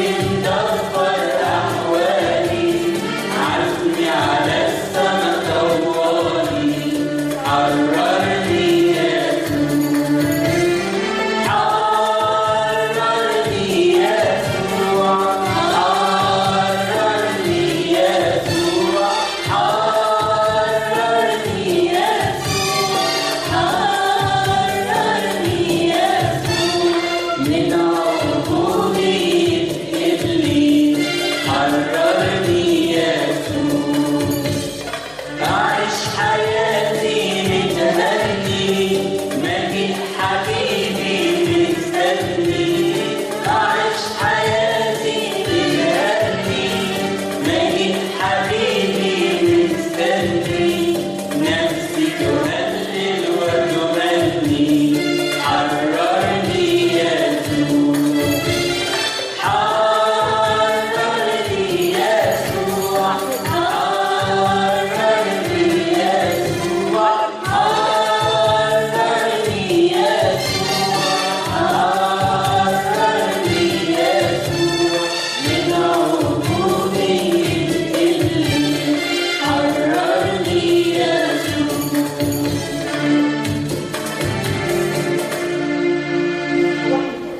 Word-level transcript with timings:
you. 0.00 0.31